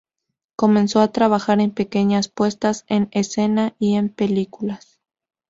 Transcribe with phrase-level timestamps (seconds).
[0.55, 4.99] Comenzó a trabajar en pequeñas puestas en escena y en películas.